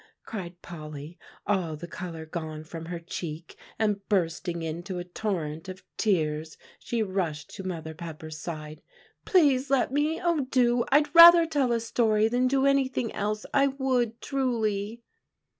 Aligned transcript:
cried 0.25 0.59
Polly, 0.63 1.19
all 1.45 1.75
the 1.75 1.85
color 1.87 2.25
gone 2.25 2.63
from 2.63 2.85
her 2.85 2.97
cheek; 2.99 3.55
and 3.77 4.01
bursting 4.09 4.63
into 4.63 4.97
a 4.97 5.03
torrent 5.03 5.69
of 5.69 5.83
tears 5.95 6.57
she 6.79 7.03
rushed 7.03 7.51
to 7.51 7.63
Mother 7.63 7.93
Pepper's 7.93 8.39
side, 8.39 8.81
"please 9.25 9.69
let 9.69 9.91
me 9.93 10.19
oh, 10.19 10.47
do! 10.49 10.85
I'd 10.91 11.13
rather 11.13 11.45
tell 11.45 11.71
a 11.71 11.79
story 11.79 12.27
than 12.27 12.47
do 12.47 12.65
anything 12.65 13.11
else; 13.13 13.45
I 13.53 13.67
would, 13.67 14.19
truly." 14.21 15.03